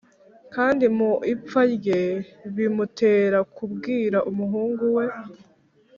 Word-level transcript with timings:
kandi 0.53 0.85
mu 0.97 1.11
ipfa 1.33 1.61
rye 1.75 2.01
bimutera 2.55 3.39
kubwira 3.55 4.17
umuhungu 4.29 4.83
we 4.97 5.05